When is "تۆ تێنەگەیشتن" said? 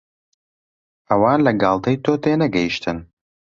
2.03-2.97